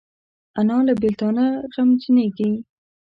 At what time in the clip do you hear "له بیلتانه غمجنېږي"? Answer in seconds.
0.87-2.51